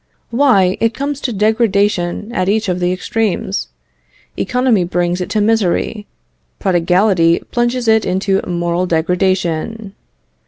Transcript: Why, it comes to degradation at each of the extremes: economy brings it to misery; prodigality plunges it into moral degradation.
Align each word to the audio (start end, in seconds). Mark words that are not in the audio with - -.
Why, 0.31 0.77
it 0.79 0.95
comes 0.95 1.21
to 1.21 1.31
degradation 1.31 2.31
at 2.31 2.49
each 2.49 2.67
of 2.67 2.79
the 2.79 2.91
extremes: 2.91 3.67
economy 4.35 4.83
brings 4.83 5.21
it 5.21 5.29
to 5.29 5.41
misery; 5.41 6.07
prodigality 6.57 7.37
plunges 7.51 7.87
it 7.87 8.03
into 8.03 8.41
moral 8.47 8.87
degradation. 8.87 9.93